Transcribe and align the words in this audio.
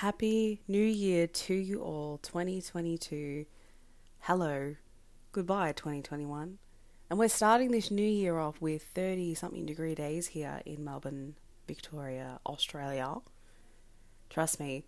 Happy 0.00 0.62
New 0.66 0.82
Year 0.82 1.26
to 1.26 1.52
you 1.52 1.82
all, 1.82 2.16
2022. 2.22 3.44
Hello, 4.20 4.76
goodbye, 5.30 5.72
2021. 5.72 6.56
And 7.10 7.18
we're 7.18 7.28
starting 7.28 7.70
this 7.70 7.90
new 7.90 8.00
year 8.08 8.38
off 8.38 8.62
with 8.62 8.82
30 8.82 9.34
something 9.34 9.66
degree 9.66 9.94
days 9.94 10.28
here 10.28 10.62
in 10.64 10.82
Melbourne, 10.82 11.34
Victoria, 11.66 12.40
Australia. 12.46 13.16
Trust 14.30 14.58
me, 14.58 14.84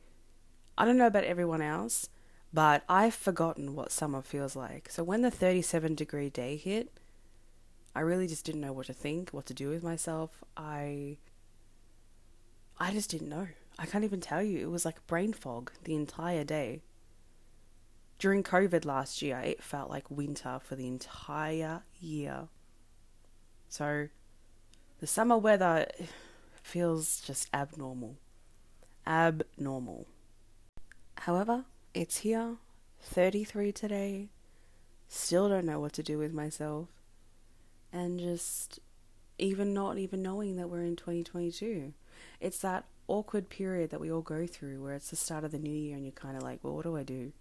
I 0.79 0.87
don't 0.87 0.97
know 0.97 1.09
about 1.09 1.25
everyone 1.25 1.61
else, 1.61 2.09
but 2.51 2.83
I've 2.89 3.13
forgotten 3.13 3.75
what 3.75 3.93
summer 3.93 4.23
feels 4.23 4.57
like. 4.57 4.89
So 4.89 5.05
when 5.05 5.21
the 5.21 5.31
37 5.31 5.95
degree 5.95 6.31
day 6.31 6.57
hit, 6.57 6.89
I 7.95 8.01
really 8.01 8.29
just 8.29 8.47
didn't 8.47 8.63
know 8.63 8.73
what 8.73 8.87
to 8.87 8.95
think, 8.95 9.29
what 9.29 9.45
to 9.45 9.53
do 9.53 9.69
with 9.69 9.83
myself. 9.83 10.43
I 10.57 11.19
I 12.81 12.93
just 12.93 13.11
didn't 13.11 13.29
know. 13.29 13.49
I 13.79 13.87
can't 13.87 14.05
even 14.05 14.21
tell 14.21 14.43
you. 14.43 14.59
It 14.59 14.71
was 14.71 14.85
like 14.85 15.07
brain 15.07 15.33
fog 15.33 15.73
the 15.85 15.95
entire 15.95 16.45
day. 16.45 16.83
During 18.19 18.43
COVID 18.43 18.85
last 18.85 19.23
year, 19.23 19.39
it 19.39 19.63
felt 19.63 19.91
like 19.91 20.11
winter 20.11 20.61
for 20.63 20.77
the 20.77 20.87
entire 20.87 21.83
year. 22.01 22.49
So, 23.69 24.09
the 25.01 25.07
summer 25.07 25.37
weather 25.37 25.87
feels 26.63 27.21
just 27.21 27.49
abnormal. 27.53 28.17
Abnormal. 29.07 30.07
However, 31.19 31.65
it's 31.95 32.19
here, 32.19 32.57
33 33.01 33.73
today. 33.73 34.29
Still 35.09 35.49
don't 35.49 35.67
know 35.67 35.81
what 35.81 35.93
to 35.95 36.03
do 36.03 36.19
with 36.19 36.33
myself. 36.33 36.89
And 37.93 38.21
just 38.21 38.79
even 39.39 39.75
not 39.75 39.99
even 39.99 40.23
knowing 40.23 40.57
that 40.57 40.71
we're 40.71 40.83
in 40.83 40.97
2022. 40.97 41.93
It's 42.41 42.59
that 42.61 42.85
awkward 43.13 43.51
period 43.51 43.91
that 43.91 44.01
we 44.01 44.11
all 44.11 44.23
go 44.23 44.47
through 44.47 44.83
where 44.83 44.95
it's 44.95 45.11
the 45.11 45.17
start 45.17 45.45
of 45.45 45.53
the 45.53 45.59
new 45.59 45.71
year 45.71 45.95
and 45.95 46.05
you're 46.05 46.13
kind 46.13 46.35
of 46.35 46.43
like, 46.43 46.61
well, 46.63 46.75
what 46.75 46.85
do 46.85 46.97
I 46.97 47.03
do? 47.03 47.33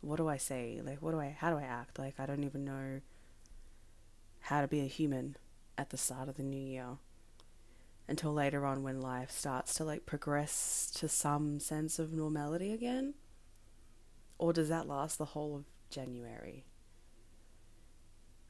What 0.00 0.16
do 0.16 0.28
I 0.28 0.38
say? 0.38 0.80
Like, 0.84 1.00
what 1.00 1.12
do 1.12 1.20
I, 1.20 1.36
how 1.38 1.50
do 1.50 1.56
I 1.56 1.62
act? 1.62 2.00
Like, 2.00 2.14
I 2.18 2.26
don't 2.26 2.42
even 2.42 2.64
know 2.64 3.00
how 4.40 4.60
to 4.60 4.66
be 4.66 4.80
a 4.80 4.88
human 4.88 5.36
at 5.76 5.90
the 5.90 5.96
start 5.96 6.28
of 6.28 6.36
the 6.36 6.42
new 6.42 6.60
year 6.60 6.96
until 8.08 8.32
later 8.32 8.66
on 8.66 8.82
when 8.82 9.00
life 9.00 9.30
starts 9.30 9.74
to 9.74 9.84
like 9.84 10.04
progress 10.04 10.90
to 10.96 11.06
some 11.06 11.60
sense 11.60 12.00
of 12.00 12.12
normality 12.12 12.72
again. 12.72 13.14
Or 14.36 14.52
does 14.52 14.68
that 14.68 14.88
last 14.88 15.16
the 15.16 15.26
whole 15.26 15.54
of 15.54 15.64
January? 15.90 16.64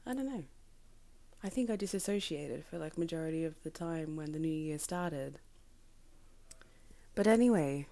I 0.03 0.15
don't 0.15 0.25
know. 0.25 0.45
I 1.43 1.49
think 1.49 1.69
I 1.69 1.75
disassociated 1.75 2.65
for 2.65 2.79
like 2.79 2.97
majority 2.97 3.45
of 3.45 3.61
the 3.61 3.69
time 3.69 4.15
when 4.15 4.31
the 4.31 4.39
new 4.39 4.47
year 4.47 4.79
started. 4.79 5.37
But 7.15 7.27
anyway, 7.27 7.87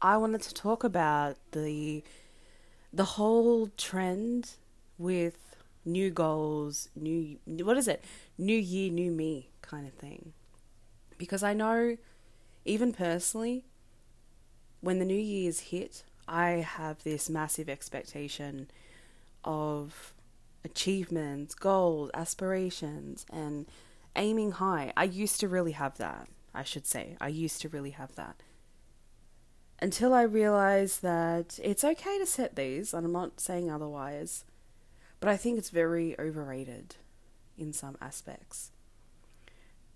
I 0.00 0.16
wanted 0.16 0.42
to 0.42 0.54
talk 0.54 0.84
about 0.84 1.36
the 1.52 2.02
the 2.92 3.04
whole 3.04 3.68
trend 3.76 4.56
with 4.98 5.56
new 5.84 6.10
goals, 6.10 6.88
new 6.94 7.38
what 7.46 7.76
is 7.76 7.88
it? 7.88 8.04
New 8.38 8.56
year, 8.56 8.90
new 8.90 9.10
me 9.10 9.50
kind 9.62 9.86
of 9.86 9.94
thing. 9.94 10.32
Because 11.18 11.42
I 11.42 11.54
know 11.54 11.96
even 12.64 12.92
personally 12.92 13.64
when 14.80 14.98
the 14.98 15.04
new 15.04 15.14
year's 15.14 15.60
hit, 15.60 16.04
I 16.28 16.50
have 16.50 17.02
this 17.04 17.30
massive 17.30 17.68
expectation 17.68 18.68
of 19.44 20.14
achievements, 20.64 21.54
goals, 21.54 22.10
aspirations 22.14 23.26
and 23.32 23.66
aiming 24.16 24.52
high. 24.52 24.92
I 24.96 25.04
used 25.04 25.40
to 25.40 25.48
really 25.48 25.72
have 25.72 25.98
that. 25.98 26.28
I 26.54 26.62
should 26.62 26.86
say. 26.86 27.16
I 27.20 27.28
used 27.28 27.60
to 27.62 27.68
really 27.68 27.90
have 27.90 28.14
that. 28.16 28.42
Until 29.80 30.14
I 30.14 30.22
realized 30.22 31.02
that 31.02 31.58
it's 31.62 31.84
okay 31.84 32.18
to 32.18 32.26
set 32.26 32.54
these, 32.54 32.94
and 32.94 33.06
I'm 33.06 33.12
not 33.12 33.40
saying 33.40 33.70
otherwise, 33.70 34.44
but 35.18 35.28
I 35.28 35.36
think 35.36 35.58
it's 35.58 35.70
very 35.70 36.18
overrated 36.18 36.96
in 37.58 37.72
some 37.72 37.96
aspects. 38.00 38.70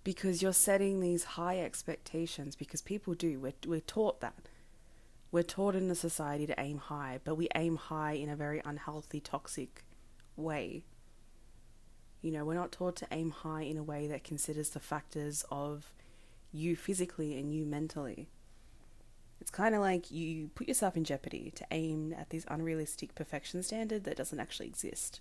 Because 0.03 0.43
you're 0.43 0.53
setting 0.53 1.01
these 1.01 1.25
high 1.25 1.61
expectations, 1.61 2.57
because 2.57 2.81
people 2.81 3.15
do. 3.15 3.39
We're, 3.39 3.53
we're 3.67 3.81
taught 3.81 4.21
that. 4.21 4.35
We're 5.33 5.43
taught 5.43 5.75
in 5.75 5.91
a 5.91 5.95
society 5.95 6.47
to 6.47 6.61
aim 6.61 6.79
high, 6.79 7.21
but 7.25 7.35
we 7.37 7.49
aim 7.55 7.77
high 7.77 8.13
in 8.13 8.29
a 8.29 8.37
very 8.37 8.63
unhealthy, 8.65 9.21
toxic 9.21 9.85
way. 10.37 10.85
You 12.23 12.31
know, 12.31 12.45
we're 12.45 12.55
not 12.55 12.73
taught 12.73 12.97
to 12.97 13.09
aim 13.11 13.31
high 13.31 13.63
in 13.63 13.77
a 13.77 13.83
way 13.83 14.07
that 14.07 14.25
considers 14.25 14.71
the 14.71 14.81
factors 14.81 15.45
of 15.51 15.93
you 16.57 16.77
physically 16.77 17.39
and 17.39 17.53
you 17.53 17.65
mentally. 17.65 18.29
It's 19.41 19.51
kind 19.51 19.75
of 19.75 19.81
like 19.81 20.11
you 20.11 20.49
put 20.55 20.69
yourself 20.69 20.97
in 20.97 21.05
jeopardy 21.05 21.53
to 21.57 21.67
aim 21.71 22.15
at 22.19 22.31
this 22.31 22.47
unrealistic 22.49 23.15
perfection 23.15 23.63
standard 23.63 24.05
that 24.05 24.17
doesn't 24.17 24.41
actually 24.41 24.67
exist. 24.67 25.21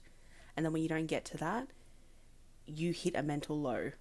And 0.56 0.66
then 0.66 0.74
when 0.74 0.81
you 0.81 0.90
don't 0.90 1.06
get 1.06 1.25
to 1.25 1.38
that, 1.38 1.68
you 2.66 2.91
hit 2.91 3.16
a 3.16 3.22
mental 3.22 3.59
low 3.59 3.91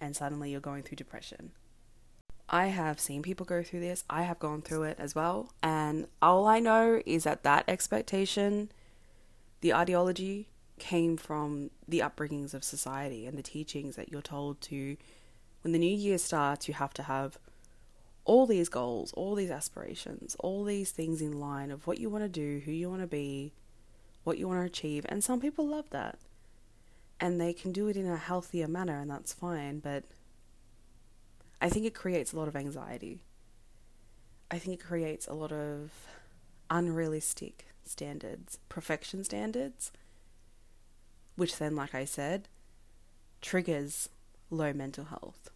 and 0.00 0.14
suddenly 0.14 0.52
you're 0.52 0.60
going 0.60 0.82
through 0.82 0.96
depression. 0.96 1.52
I 2.48 2.66
have 2.66 3.00
seen 3.00 3.22
people 3.22 3.44
go 3.44 3.62
through 3.62 3.80
this. 3.80 4.04
I 4.08 4.22
have 4.22 4.38
gone 4.38 4.62
through 4.62 4.84
it 4.84 4.98
as 4.98 5.14
well. 5.14 5.52
And 5.62 6.06
all 6.22 6.46
I 6.46 6.60
know 6.60 7.02
is 7.04 7.24
that 7.24 7.42
that 7.42 7.64
expectation, 7.68 8.70
the 9.60 9.74
ideology, 9.74 10.48
came 10.78 11.16
from 11.16 11.70
the 11.86 11.98
upbringings 11.98 12.54
of 12.54 12.64
society 12.64 13.26
and 13.26 13.36
the 13.36 13.42
teachings 13.42 13.96
that 13.96 14.10
you're 14.10 14.22
told 14.22 14.60
to 14.62 14.96
when 15.62 15.72
the 15.72 15.78
new 15.78 15.94
year 15.94 16.18
starts, 16.18 16.68
you 16.68 16.74
have 16.74 16.94
to 16.94 17.04
have 17.04 17.38
all 18.24 18.46
these 18.46 18.68
goals, 18.68 19.12
all 19.14 19.34
these 19.34 19.50
aspirations, 19.50 20.36
all 20.40 20.62
these 20.62 20.90
things 20.90 21.22
in 21.22 21.40
line 21.40 21.70
of 21.70 21.86
what 21.86 21.98
you 21.98 22.10
want 22.10 22.24
to 22.24 22.28
do, 22.28 22.60
who 22.64 22.72
you 22.72 22.88
want 22.90 23.00
to 23.00 23.06
be, 23.06 23.52
what 24.24 24.36
you 24.38 24.46
want 24.46 24.60
to 24.60 24.66
achieve. 24.66 25.06
And 25.08 25.24
some 25.24 25.40
people 25.40 25.66
love 25.66 25.88
that. 25.90 26.18
And 27.18 27.40
they 27.40 27.52
can 27.52 27.72
do 27.72 27.88
it 27.88 27.96
in 27.96 28.06
a 28.06 28.16
healthier 28.16 28.68
manner, 28.68 29.00
and 29.00 29.10
that's 29.10 29.32
fine. 29.32 29.80
But 29.80 30.04
I 31.60 31.68
think 31.68 31.86
it 31.86 31.94
creates 31.94 32.32
a 32.32 32.38
lot 32.38 32.48
of 32.48 32.54
anxiety. 32.54 33.22
I 34.50 34.58
think 34.58 34.80
it 34.80 34.84
creates 34.84 35.26
a 35.26 35.34
lot 35.34 35.50
of 35.50 35.90
unrealistic 36.70 37.66
standards, 37.84 38.58
perfection 38.68 39.24
standards, 39.24 39.90
which 41.36 41.56
then, 41.56 41.74
like 41.74 41.94
I 41.94 42.04
said, 42.04 42.48
triggers 43.40 44.10
low 44.50 44.72
mental 44.72 45.04
health, 45.04 45.50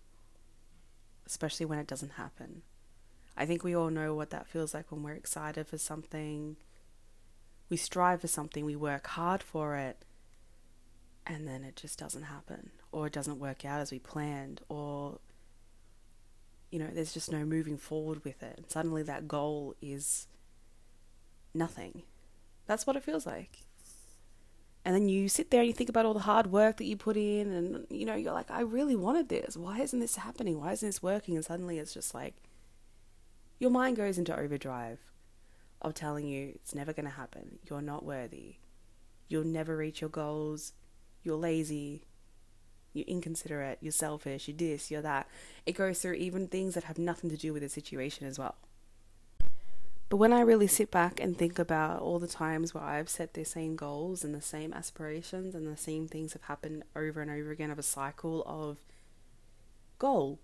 especially 1.27 1.67
when 1.67 1.79
it 1.79 1.87
doesn't 1.87 2.13
happen. 2.13 2.63
I 3.37 3.47
think 3.47 3.65
we 3.65 3.75
all 3.75 3.91
know 3.91 4.15
what 4.15 4.31
that 4.31 4.47
feels 4.47 4.75
like 4.75 4.91
when 4.91 5.03
we're 5.03 5.13
excited 5.13 5.67
for 5.67 5.79
something. 5.79 6.57
We 7.69 7.77
strive 7.77 8.21
for 8.21 8.29
something, 8.29 8.65
we 8.65 8.77
work 8.77 9.07
hard 9.07 9.43
for 9.43 9.77
it, 9.77 10.05
and 11.27 11.49
then 11.49 11.65
it 11.65 11.77
just 11.77 11.99
doesn't 11.99 12.25
happen, 12.25 12.71
or 12.91 13.07
it 13.07 13.13
doesn't 13.13 13.39
work 13.39 13.65
out 13.65 13.81
as 13.81 13.91
we 13.91 13.99
planned, 13.99 14.61
or 14.69 15.19
you 16.71 16.79
know, 16.79 16.89
there's 16.93 17.13
just 17.13 17.31
no 17.31 17.45
moving 17.45 17.77
forward 17.77 18.25
with 18.25 18.43
it. 18.43 18.55
And 18.57 18.71
suddenly 18.71 19.03
that 19.03 19.29
goal 19.29 19.75
is 19.83 20.27
nothing. 21.53 22.03
That's 22.67 22.87
what 22.87 22.97
it 22.97 23.03
feels 23.03 23.27
like 23.27 23.59
and 24.85 24.95
then 24.95 25.09
you 25.09 25.29
sit 25.29 25.51
there 25.51 25.61
and 25.61 25.69
you 25.69 25.73
think 25.73 25.91
about 25.91 26.07
all 26.07 26.15
the 26.15 26.21
hard 26.21 26.51
work 26.51 26.79
that 26.79 26.87
you 26.87 26.97
put 26.97 27.17
in 27.17 27.53
and 27.53 27.87
you 27.89 28.05
know 28.05 28.17
you're 28.17 28.33
like 28.33 28.51
i 28.51 28.61
really 28.61 28.97
wanted 28.97 29.29
this. 29.29 29.57
Why 29.57 29.81
isn't 29.81 30.01
this 30.01 30.17
happening? 30.17 30.59
Why 30.59 30.73
isn't 30.73 30.89
this 30.89 31.03
working? 31.03 31.37
And 31.37 31.45
suddenly 31.45 31.79
it's 31.79 31.95
just 31.95 32.15
like 32.15 32.35
your 33.59 33.71
mind 33.71 33.97
goes 33.97 34.19
into 34.19 34.37
overdrive 34.37 34.99
of 35.81 35.95
telling 35.95 36.27
you 36.27 36.53
it's 36.55 36.75
never 36.75 36.93
going 36.93 37.07
to 37.07 37.13
happen. 37.13 37.59
You're 37.69 37.83
not 37.83 38.05
worthy. 38.05 38.57
You'll 39.29 39.45
never 39.45 39.77
reach 39.77 40.01
your 40.01 40.11
goals. 40.11 40.73
You're 41.23 41.37
lazy. 41.37 42.07
You're 42.93 43.07
inconsiderate. 43.07 43.79
You're 43.81 43.93
selfish. 43.93 44.49
You're 44.49 44.57
this. 44.57 44.91
You're 44.91 45.03
that. 45.03 45.29
It 45.65 45.73
goes 45.73 46.01
through 46.01 46.15
even 46.15 46.49
things 46.49 46.75
that 46.75 46.85
have 46.85 46.99
nothing 46.99 47.31
to 47.31 47.37
do 47.37 47.53
with 47.53 47.63
the 47.63 47.69
situation 47.69 48.27
as 48.27 48.39
well 48.39 48.57
but 50.13 50.19
when 50.19 50.35
I 50.35 50.43
really 50.43 50.67
sit 50.67 50.91
back 50.91 51.21
and 51.21 51.39
think 51.39 51.59
about 51.59 52.03
all 52.03 52.19
the 52.19 52.27
times 52.27 52.75
where 52.75 52.85
I've 52.85 53.09
set 53.09 53.33
the 53.33 53.45
same 53.47 53.77
goals 53.77 54.25
and 54.25 54.35
the 54.35 54.43
same 54.43 54.75
aspirations 54.75 55.55
and 55.55 55.67
the 55.67 55.75
same 55.75 56.07
things 56.07 56.35
have 56.35 56.43
happened 56.43 56.83
over 56.95 57.23
and 57.23 57.31
over 57.31 57.51
again 57.51 57.71
of 57.71 57.79
a 57.79 57.83
cycle 57.83 58.45
of 58.47 58.77
goal, 59.99 60.39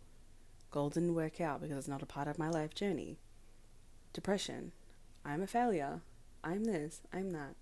goal 0.70 0.88
didn't 0.88 1.14
work 1.14 1.38
out 1.38 1.60
because 1.60 1.76
it's 1.76 1.86
not 1.86 2.00
a 2.00 2.06
part 2.06 2.28
of 2.28 2.38
my 2.38 2.48
life 2.48 2.74
journey. 2.74 3.18
Depression, 4.14 4.72
I'm 5.22 5.42
a 5.42 5.46
failure, 5.46 6.00
I'm 6.42 6.64
this, 6.64 7.02
I'm 7.12 7.32
that. 7.32 7.56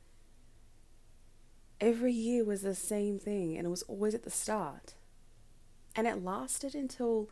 Every 1.80 2.12
year 2.12 2.44
was 2.44 2.62
the 2.62 2.76
same 2.76 3.18
thing 3.18 3.56
and 3.56 3.66
it 3.66 3.70
was 3.70 3.82
always 3.82 4.14
at 4.14 4.22
the 4.22 4.30
start. 4.30 4.94
And 5.96 6.06
it 6.06 6.22
lasted 6.22 6.76
until 6.76 7.30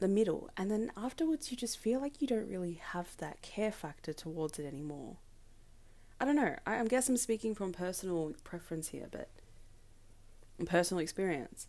the 0.00 0.08
middle. 0.08 0.50
And 0.56 0.70
then 0.70 0.90
afterwards, 0.96 1.50
you 1.50 1.56
just 1.56 1.78
feel 1.78 2.00
like 2.00 2.20
you 2.20 2.26
don't 2.26 2.48
really 2.48 2.80
have 2.92 3.16
that 3.18 3.42
care 3.42 3.72
factor 3.72 4.12
towards 4.12 4.58
it 4.58 4.66
anymore. 4.66 5.16
I 6.20 6.24
don't 6.24 6.36
know. 6.36 6.56
I, 6.66 6.80
I 6.80 6.84
guess 6.84 7.08
I'm 7.08 7.16
speaking 7.16 7.54
from 7.54 7.72
personal 7.72 8.34
preference 8.44 8.88
here, 8.88 9.08
but 9.10 9.28
personal 10.66 11.00
experience. 11.00 11.68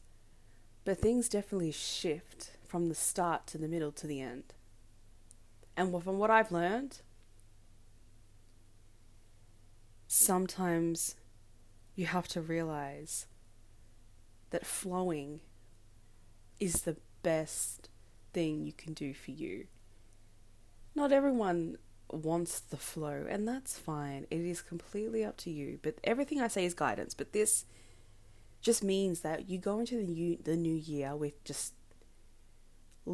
But 0.83 0.97
things 0.97 1.29
definitely 1.29 1.71
shift 1.71 2.51
from 2.67 2.89
the 2.89 2.95
start 2.95 3.47
to 3.47 3.57
the 3.57 3.67
middle 3.67 3.91
to 3.93 4.07
the 4.07 4.21
end. 4.21 4.53
And 5.77 6.03
from 6.03 6.17
what 6.17 6.31
I've 6.31 6.51
learned, 6.51 7.01
sometimes 10.07 11.15
you 11.95 12.05
have 12.07 12.27
to 12.29 12.41
realize 12.41 13.27
that 14.49 14.65
flowing 14.65 15.39
is 16.59 16.81
the 16.81 16.97
best 17.23 17.89
thing 18.33 18.65
you 18.65 18.73
can 18.73 18.93
do 18.93 19.13
for 19.13 19.31
you. 19.31 19.67
Not 20.95 21.11
everyone 21.11 21.77
wants 22.09 22.59
the 22.59 22.77
flow, 22.77 23.25
and 23.29 23.47
that's 23.47 23.77
fine. 23.77 24.27
It 24.29 24.41
is 24.41 24.61
completely 24.61 25.23
up 25.23 25.37
to 25.37 25.49
you. 25.49 25.79
But 25.81 25.99
everything 26.03 26.41
I 26.41 26.47
say 26.47 26.65
is 26.65 26.73
guidance. 26.73 27.13
But 27.13 27.31
this 27.31 27.65
just 28.61 28.83
means 28.83 29.21
that 29.21 29.49
you 29.49 29.57
go 29.57 29.79
into 29.79 29.97
the 29.97 30.03
new 30.03 30.37
the 30.37 30.55
new 30.55 30.75
year 30.75 31.15
with 31.15 31.43
just 31.43 31.73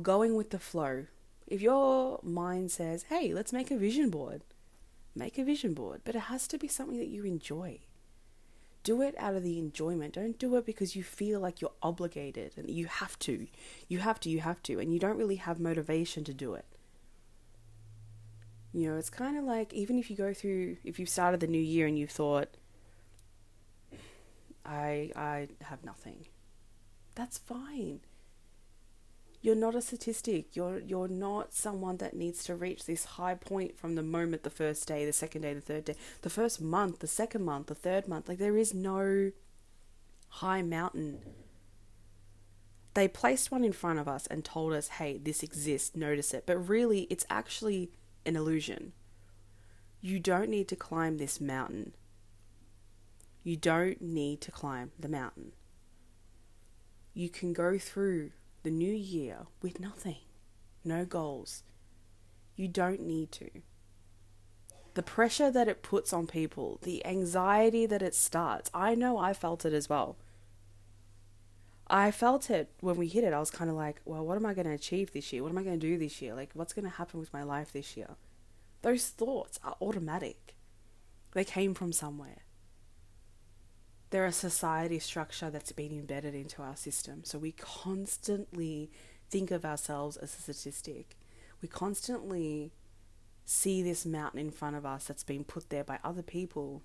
going 0.02 0.36
with 0.36 0.50
the 0.50 0.60
flow. 0.60 1.06
If 1.46 1.62
your 1.62 2.20
mind 2.24 2.72
says, 2.72 3.04
"Hey, 3.04 3.34
let's 3.34 3.54
make 3.54 3.72
a 3.72 3.78
vision 3.78 4.10
board," 4.10 4.44
make 5.16 5.38
a 5.38 5.46
vision 5.46 5.74
board, 5.74 6.02
but 6.04 6.16
it 6.16 6.24
has 6.24 6.48
to 6.50 6.58
be 6.58 6.68
something 6.68 6.98
that 6.98 7.08
you 7.08 7.24
enjoy. 7.24 7.80
Do 8.88 9.02
it 9.02 9.16
out 9.18 9.36
of 9.36 9.44
the 9.44 9.60
enjoyment. 9.60 10.14
Don't 10.14 10.40
do 10.40 10.56
it 10.56 10.66
because 10.66 10.96
you 10.96 11.04
feel 11.04 11.42
like 11.42 11.60
you're 11.60 11.74
obligated 11.82 12.54
and 12.56 12.70
you 12.70 12.86
have 12.86 13.20
to. 13.20 13.48
You 13.90 14.00
have 14.00 14.18
to, 14.22 14.30
you 14.30 14.40
have 14.40 14.64
to, 14.64 14.80
and 14.80 14.94
you 14.94 14.98
don't 14.98 15.18
really 15.18 15.36
have 15.36 15.60
motivation 15.60 16.24
to 16.24 16.34
do 16.34 16.54
it. 16.54 16.64
You 18.72 18.90
know, 18.90 18.96
it's 18.96 19.10
kind 19.10 19.38
of 19.38 19.44
like 19.44 19.74
even 19.74 20.00
if 20.00 20.10
you 20.10 20.16
go 20.16 20.34
through, 20.34 20.78
if 20.86 21.00
you've 21.00 21.10
started 21.10 21.42
the 21.42 21.48
new 21.48 21.60
year 21.60 21.86
and 21.86 22.00
you've 22.00 22.12
thought, 22.12 22.56
I, 24.66 25.12
I 25.18 25.50
have 25.64 25.84
nothing, 25.84 26.28
that's 27.14 27.38
fine. 27.38 28.00
You're 29.42 29.56
not 29.56 29.76
a 29.76 29.82
statistic. 29.82 30.56
You're 30.56 30.80
you're 30.80 31.08
not 31.08 31.54
someone 31.54 31.98
that 31.98 32.16
needs 32.16 32.44
to 32.46 32.56
reach 32.56 32.86
this 32.86 33.06
high 33.06 33.36
point 33.36 33.78
from 33.78 33.96
the 33.96 34.04
moment 34.04 34.44
the 34.44 34.50
first 34.50 34.88
day, 34.88 35.06
the 35.06 35.14
second 35.14 35.44
day, 35.44 35.54
the 35.54 35.62
third 35.62 35.86
day, 35.86 35.96
the 36.22 36.30
first 36.30 36.60
month, 36.60 37.00
the 37.00 37.08
second 37.08 37.44
month, 37.44 37.68
the 37.68 37.76
third 37.76 38.08
month. 38.08 38.28
Like 38.28 38.40
there 38.40 38.58
is 38.58 38.74
no 38.74 39.32
high 40.30 40.62
mountain. 40.62 41.20
They 42.94 43.08
placed 43.08 43.52
one 43.52 43.64
in 43.64 43.74
front 43.74 44.00
of 44.00 44.08
us 44.08 44.26
and 44.28 44.44
told 44.44 44.74
us, 44.74 44.88
"Hey, 44.88 45.20
this 45.20 45.44
exists, 45.44 45.96
notice 45.96 46.34
it." 46.34 46.46
But 46.48 46.58
really, 46.58 47.02
it's 47.04 47.26
actually 47.30 47.92
an 48.26 48.36
illusion. 48.36 48.94
You 50.02 50.20
don't 50.20 50.50
need 50.50 50.68
to 50.70 50.76
climb 50.76 51.18
this 51.18 51.40
mountain. 51.40 51.94
You 53.44 53.56
don't 53.56 54.02
need 54.02 54.42
to 54.42 54.52
climb 54.52 54.92
the 55.00 55.08
mountain. 55.08 55.54
You 57.14 57.30
can 57.30 57.54
go 57.54 57.78
through 57.78 58.32
the 58.68 58.72
new 58.72 58.94
year 58.94 59.46
with 59.62 59.80
nothing, 59.80 60.18
no 60.84 61.06
goals. 61.06 61.64
You 62.58 62.68
don't 62.68 63.00
need 63.00 63.32
to. 63.32 63.50
The 64.94 65.02
pressure 65.02 65.50
that 65.50 65.70
it 65.70 65.82
puts 65.82 66.12
on 66.12 66.28
people, 66.28 66.78
the 66.84 67.06
anxiety 67.06 67.86
that 67.86 68.02
it 68.02 68.14
starts, 68.14 68.70
I 68.74 68.94
know 68.94 69.18
I 69.18 69.32
felt 69.32 69.64
it 69.64 69.72
as 69.72 69.88
well. 69.88 70.18
I 71.90 72.12
felt 72.12 72.50
it 72.50 72.70
when 72.82 72.98
we 72.98 73.08
hit 73.08 73.24
it. 73.24 73.32
I 73.32 73.40
was 73.40 73.52
kind 73.52 73.70
of 73.70 73.78
like, 73.78 74.02
well, 74.04 74.26
what 74.26 74.36
am 74.36 74.46
I 74.46 74.54
going 74.54 74.68
to 74.68 74.74
achieve 74.74 75.14
this 75.14 75.32
year? 75.32 75.44
What 75.44 75.54
am 75.54 75.58
I 75.58 75.64
going 75.64 75.80
to 75.80 75.88
do 75.88 75.98
this 75.98 76.22
year? 76.22 76.36
Like, 76.36 76.50
what's 76.54 76.74
going 76.74 76.84
to 76.92 76.98
happen 76.98 77.22
with 77.22 77.32
my 77.32 77.44
life 77.44 77.72
this 77.72 77.96
year? 77.96 78.18
Those 78.82 79.08
thoughts 79.08 79.62
are 79.64 79.78
automatic, 79.80 80.58
they 81.32 81.46
came 81.46 81.74
from 81.74 81.94
somewhere. 81.94 82.44
They're 84.10 84.26
a 84.26 84.32
society 84.32 85.00
structure 85.00 85.50
that's 85.50 85.72
been 85.72 85.92
embedded 85.92 86.34
into 86.34 86.62
our 86.62 86.76
system. 86.76 87.24
So 87.24 87.38
we 87.38 87.52
constantly 87.52 88.90
think 89.30 89.52
of 89.52 89.66
ourselves 89.66 90.16
as 90.18 90.34
a 90.34 90.42
statistic. 90.42 91.18
We 91.62 91.68
constantly 91.68 92.72
see 93.44 93.82
this 93.82 94.06
mountain 94.06 94.40
in 94.40 94.52
front 94.52 94.76
of 94.76 94.86
us 94.86 95.06
that's 95.06 95.24
been 95.24 95.44
put 95.44 95.70
there 95.70 95.84
by 95.84 96.00
other 96.04 96.22
people. 96.22 96.84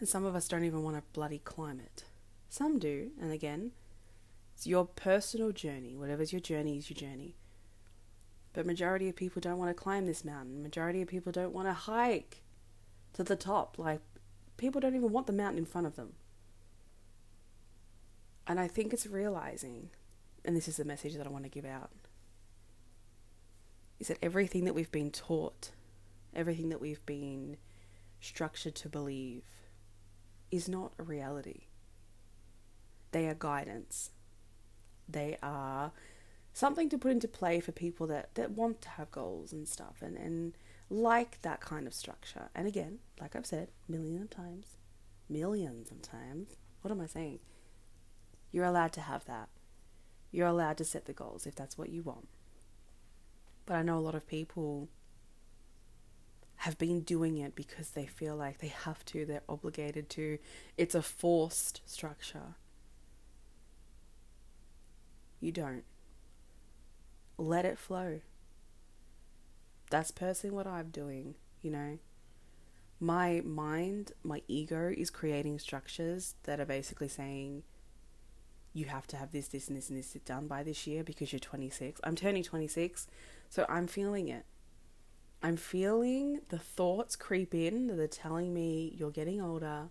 And 0.00 0.08
some 0.08 0.24
of 0.24 0.34
us 0.34 0.48
don't 0.48 0.64
even 0.64 0.82
want 0.82 0.96
to 0.96 1.02
bloody 1.12 1.38
climb 1.38 1.80
it. 1.80 2.04
Some 2.48 2.78
do, 2.78 3.10
and 3.20 3.30
again, 3.30 3.72
it's 4.54 4.66
your 4.66 4.86
personal 4.86 5.52
journey. 5.52 5.96
Whatever's 5.96 6.32
your 6.32 6.40
journey 6.40 6.78
is 6.78 6.90
your 6.90 6.96
journey. 6.96 7.36
But 8.52 8.66
majority 8.66 9.08
of 9.08 9.16
people 9.16 9.40
don't 9.40 9.58
want 9.58 9.70
to 9.70 9.82
climb 9.82 10.06
this 10.06 10.24
mountain. 10.24 10.62
Majority 10.62 11.02
of 11.02 11.08
people 11.08 11.30
don't 11.30 11.52
want 11.52 11.68
to 11.68 11.72
hike 11.72 12.42
to 13.12 13.22
the 13.22 13.36
top. 13.36 13.78
Like 13.78 14.00
people 14.58 14.80
don't 14.80 14.94
even 14.94 15.10
want 15.10 15.26
the 15.26 15.32
mountain 15.32 15.58
in 15.58 15.64
front 15.64 15.86
of 15.86 15.96
them. 15.96 16.12
And 18.46 18.60
I 18.60 18.68
think 18.68 18.92
it's 18.92 19.06
realizing, 19.06 19.88
and 20.44 20.54
this 20.54 20.68
is 20.68 20.76
the 20.76 20.84
message 20.84 21.14
that 21.14 21.26
I 21.26 21.30
want 21.30 21.44
to 21.44 21.50
give 21.50 21.64
out, 21.64 21.90
is 23.98 24.08
that 24.08 24.18
everything 24.22 24.64
that 24.64 24.74
we've 24.74 24.92
been 24.92 25.10
taught, 25.10 25.70
everything 26.34 26.68
that 26.68 26.80
we've 26.80 27.04
been 27.06 27.56
structured 28.20 28.74
to 28.76 28.88
believe, 28.88 29.44
is 30.50 30.68
not 30.68 30.92
a 30.98 31.02
reality. 31.02 31.62
They 33.12 33.26
are 33.28 33.34
guidance. 33.34 34.10
They 35.08 35.36
are 35.42 35.92
something 36.52 36.88
to 36.88 36.98
put 36.98 37.12
into 37.12 37.28
play 37.28 37.60
for 37.60 37.72
people 37.72 38.06
that, 38.08 38.34
that 38.34 38.52
want 38.52 38.80
to 38.82 38.88
have 38.90 39.10
goals 39.10 39.52
and 39.52 39.68
stuff 39.68 39.96
and, 40.00 40.16
and 40.16 40.54
like 40.90 41.42
that 41.42 41.60
kind 41.60 41.86
of 41.86 41.94
structure. 41.94 42.48
And 42.54 42.66
again, 42.66 42.98
like 43.20 43.36
I've 43.36 43.46
said 43.46 43.68
millions 43.88 44.22
of 44.22 44.30
times, 44.30 44.76
millions 45.28 45.90
of 45.90 46.02
times, 46.02 46.56
what 46.82 46.90
am 46.90 47.00
I 47.00 47.06
saying? 47.06 47.40
You're 48.52 48.64
allowed 48.64 48.92
to 48.94 49.00
have 49.02 49.24
that. 49.26 49.48
You're 50.30 50.46
allowed 50.46 50.78
to 50.78 50.84
set 50.84 51.06
the 51.06 51.12
goals 51.12 51.46
if 51.46 51.54
that's 51.54 51.76
what 51.76 51.90
you 51.90 52.02
want. 52.02 52.28
But 53.66 53.76
I 53.76 53.82
know 53.82 53.98
a 53.98 54.00
lot 54.00 54.14
of 54.14 54.26
people 54.26 54.88
have 56.62 56.78
been 56.78 57.02
doing 57.02 57.36
it 57.36 57.54
because 57.54 57.90
they 57.90 58.06
feel 58.06 58.34
like 58.34 58.58
they 58.58 58.68
have 58.68 59.04
to, 59.06 59.24
they're 59.24 59.42
obligated 59.48 60.08
to. 60.10 60.38
It's 60.76 60.94
a 60.94 61.02
forced 61.02 61.82
structure. 61.84 62.56
You 65.40 65.52
don't. 65.52 65.84
Let 67.36 67.64
it 67.64 67.78
flow. 67.78 68.20
That's 69.90 70.10
personally 70.10 70.54
what 70.54 70.66
I'm 70.66 70.90
doing, 70.90 71.34
you 71.62 71.70
know. 71.70 71.98
My 73.00 73.42
mind, 73.44 74.12
my 74.22 74.42
ego 74.48 74.92
is 74.96 75.10
creating 75.10 75.58
structures 75.60 76.34
that 76.44 76.60
are 76.60 76.66
basically 76.66 77.08
saying 77.08 77.62
you 78.72 78.86
have 78.86 79.06
to 79.08 79.16
have 79.16 79.32
this, 79.32 79.48
this, 79.48 79.68
and 79.68 79.76
this, 79.76 79.88
and 79.88 79.98
this 79.98 80.12
done 80.24 80.46
by 80.46 80.62
this 80.62 80.86
year 80.86 81.02
because 81.04 81.32
you're 81.32 81.40
26. 81.40 82.00
I'm 82.04 82.16
turning 82.16 82.42
26, 82.42 83.06
so 83.48 83.64
I'm 83.68 83.86
feeling 83.86 84.28
it. 84.28 84.44
I'm 85.42 85.56
feeling 85.56 86.40
the 86.48 86.58
thoughts 86.58 87.14
creep 87.14 87.54
in 87.54 87.86
that 87.86 88.00
are 88.00 88.08
telling 88.08 88.52
me 88.52 88.94
you're 88.96 89.12
getting 89.12 89.40
older, 89.40 89.88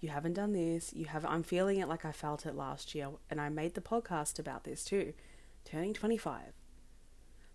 you 0.00 0.08
haven't 0.10 0.34
done 0.34 0.52
this, 0.52 0.92
you 0.94 1.06
have 1.06 1.26
I'm 1.26 1.42
feeling 1.42 1.78
it 1.78 1.88
like 1.88 2.04
I 2.04 2.12
felt 2.12 2.46
it 2.46 2.54
last 2.54 2.94
year 2.94 3.08
and 3.28 3.40
I 3.40 3.48
made 3.48 3.74
the 3.74 3.80
podcast 3.80 4.38
about 4.38 4.64
this 4.64 4.84
too. 4.84 5.12
Turning 5.64 5.92
25. 5.92 6.52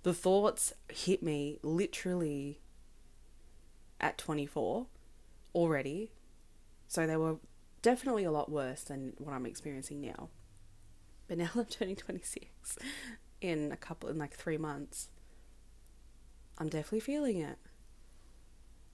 The 0.05 0.13
thoughts 0.13 0.71
hit 0.87 1.23
me 1.23 1.57
literally 1.63 2.59
at 3.99 4.19
24 4.19 4.85
already. 5.55 6.11
So 6.87 7.07
they 7.07 7.17
were 7.17 7.37
definitely 7.81 8.23
a 8.23 8.29
lot 8.29 8.51
worse 8.51 8.83
than 8.83 9.13
what 9.17 9.33
I'm 9.33 9.47
experiencing 9.47 10.01
now. 10.01 10.29
But 11.27 11.39
now 11.39 11.49
I'm 11.55 11.65
turning 11.65 11.95
26 11.95 12.77
in 13.41 13.71
a 13.71 13.75
couple 13.75 14.07
in 14.09 14.19
like 14.19 14.35
3 14.35 14.59
months. 14.59 15.09
I'm 16.59 16.69
definitely 16.69 16.99
feeling 16.99 17.39
it 17.39 17.57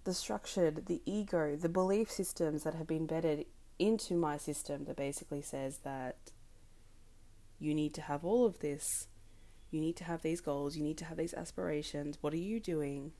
the 0.06 0.14
structured, 0.14 0.86
the 0.86 1.02
ego, 1.06 1.58
the 1.58 1.68
belief 1.68 2.10
systems 2.10 2.64
that 2.64 2.76
have 2.76 2.88
been 2.88 3.00
embedded 3.00 3.48
into 3.78 4.16
my 4.16 4.38
system 4.38 4.86
that 4.86 4.96
basically 4.96 5.42
says 5.42 5.80
that 5.80 6.32
you 7.60 7.76
need 7.76 7.94
to 7.96 8.02
have 8.04 8.24
all 8.24 8.46
of 8.46 8.60
this, 8.60 9.10
you 9.72 9.80
need 9.80 9.96
to 9.98 10.04
have 10.04 10.22
these 10.22 10.42
goals, 10.42 10.76
you 10.76 10.84
need 10.84 10.98
to 10.98 11.06
have 11.06 11.18
these 11.18 11.34
aspirations. 11.34 12.18
What 12.22 12.34
are 12.34 12.38
you 12.38 12.60
doing? 12.60 13.14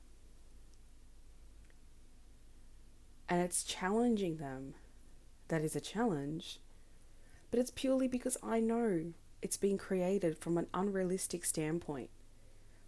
And 3.30 3.42
it's 3.42 3.64
challenging 3.64 4.38
them. 4.38 4.74
That 5.48 5.62
is 5.62 5.76
a 5.76 5.82
challenge. 5.82 6.60
But 7.50 7.60
it's 7.60 7.72
purely 7.72 8.08
because 8.08 8.38
I 8.44 8.60
know 8.60 9.14
it's 9.42 9.58
been 9.58 9.78
created 9.78 10.38
from 10.38 10.58
an 10.58 10.68
unrealistic 10.74 11.46
standpoint, 11.46 12.10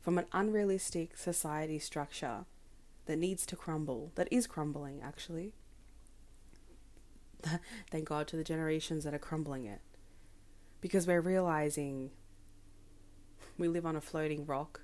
from 0.01 0.17
an 0.17 0.25
unrealistic 0.33 1.17
society 1.17 1.79
structure 1.79 2.45
that 3.05 3.17
needs 3.17 3.45
to 3.45 3.55
crumble, 3.55 4.11
that 4.15 4.27
is 4.31 4.47
crumbling 4.47 5.01
actually. 5.01 5.53
Thank 7.91 8.05
God 8.05 8.27
to 8.27 8.35
the 8.35 8.43
generations 8.43 9.03
that 9.03 9.13
are 9.13 9.19
crumbling 9.19 9.65
it. 9.65 9.81
Because 10.81 11.07
we're 11.07 11.21
realizing 11.21 12.11
we 13.57 13.67
live 13.67 13.85
on 13.85 13.95
a 13.95 14.01
floating 14.01 14.45
rock 14.45 14.81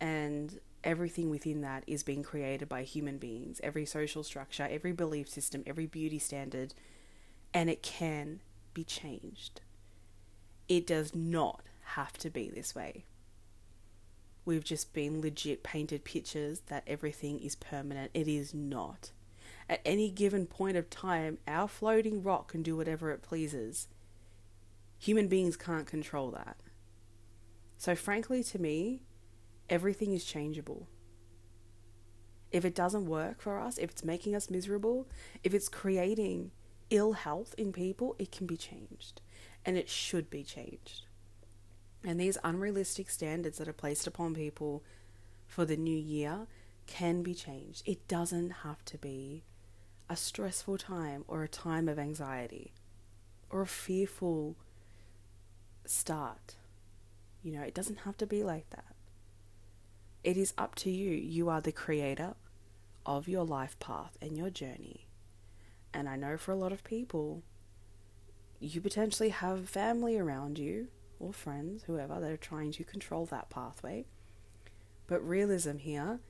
and 0.00 0.60
everything 0.82 1.28
within 1.30 1.60
that 1.60 1.84
is 1.86 2.02
being 2.02 2.22
created 2.22 2.68
by 2.68 2.82
human 2.82 3.18
beings. 3.18 3.60
Every 3.62 3.84
social 3.84 4.22
structure, 4.22 4.66
every 4.70 4.92
belief 4.92 5.28
system, 5.28 5.62
every 5.66 5.86
beauty 5.86 6.18
standard, 6.18 6.74
and 7.52 7.68
it 7.68 7.82
can 7.82 8.40
be 8.72 8.84
changed. 8.84 9.60
It 10.68 10.86
does 10.86 11.14
not 11.14 11.62
have 11.96 12.14
to 12.18 12.30
be 12.30 12.48
this 12.48 12.74
way. 12.74 13.04
we've 14.44 14.64
just 14.64 14.92
been 14.92 15.20
legit 15.20 15.62
painted 15.62 16.04
pictures 16.04 16.62
that 16.66 16.82
everything 16.86 17.38
is 17.40 17.54
permanent. 17.56 18.10
It 18.14 18.26
is 18.28 18.54
not. 18.54 19.12
At 19.68 19.80
any 19.84 20.10
given 20.10 20.46
point 20.46 20.76
of 20.76 20.90
time, 20.90 21.38
our 21.46 21.68
floating 21.68 22.22
rock 22.22 22.48
can 22.50 22.62
do 22.62 22.76
whatever 22.76 23.10
it 23.12 23.22
pleases. 23.22 23.86
Human 25.00 25.28
beings 25.28 25.56
can't 25.56 25.86
control 25.86 26.30
that. 26.32 26.58
So, 27.78 27.94
frankly, 27.96 28.44
to 28.44 28.58
me, 28.58 29.00
everything 29.70 30.12
is 30.12 30.26
changeable. 30.26 30.88
If 32.50 32.66
it 32.66 32.74
doesn't 32.74 33.06
work 33.06 33.40
for 33.40 33.58
us, 33.58 33.78
if 33.78 33.90
it's 33.90 34.04
making 34.04 34.34
us 34.34 34.50
miserable, 34.50 35.08
if 35.42 35.54
it's 35.54 35.70
creating 35.70 36.50
ill 36.90 37.12
health 37.12 37.54
in 37.56 37.72
people, 37.72 38.14
it 38.18 38.30
can 38.30 38.46
be 38.46 38.58
changed. 38.58 39.22
And 39.64 39.78
it 39.78 39.88
should 39.88 40.28
be 40.28 40.44
changed. 40.44 41.06
And 42.04 42.20
these 42.20 42.36
unrealistic 42.44 43.08
standards 43.08 43.56
that 43.56 43.68
are 43.68 43.72
placed 43.72 44.06
upon 44.06 44.34
people 44.34 44.84
for 45.46 45.64
the 45.64 45.78
new 45.78 45.96
year 45.98 46.46
can 46.86 47.22
be 47.22 47.32
changed. 47.32 47.84
It 47.86 48.06
doesn't 48.06 48.50
have 48.50 48.84
to 48.84 48.98
be 48.98 49.44
a 50.10 50.16
stressful 50.16 50.76
time 50.76 51.24
or 51.26 51.42
a 51.42 51.48
time 51.48 51.88
of 51.88 51.98
anxiety 51.98 52.74
or 53.48 53.62
a 53.62 53.66
fearful 53.66 54.56
start. 55.90 56.56
You 57.42 57.52
know, 57.52 57.62
it 57.62 57.74
doesn't 57.74 58.00
have 58.00 58.16
to 58.18 58.26
be 58.26 58.42
like 58.44 58.68
that. 58.70 58.94
It 60.22 60.36
is 60.36 60.52
up 60.58 60.74
to 60.76 60.90
you. 60.90 61.10
You 61.10 61.48
are 61.48 61.60
the 61.60 61.72
creator 61.72 62.34
of 63.06 63.28
your 63.28 63.44
life 63.44 63.78
path 63.78 64.16
and 64.20 64.36
your 64.36 64.50
journey. 64.50 65.08
And 65.92 66.08
I 66.08 66.16
know 66.16 66.36
for 66.36 66.52
a 66.52 66.56
lot 66.56 66.72
of 66.72 66.84
people, 66.84 67.42
you 68.60 68.80
potentially 68.80 69.30
have 69.30 69.68
family 69.68 70.18
around 70.18 70.58
you 70.58 70.88
or 71.18 71.32
friends, 71.32 71.84
whoever, 71.84 72.20
that 72.20 72.30
are 72.30 72.36
trying 72.36 72.72
to 72.72 72.84
control 72.84 73.26
that 73.26 73.50
pathway. 73.50 74.06
But 75.06 75.26
realism 75.26 75.78
here, 75.78 76.20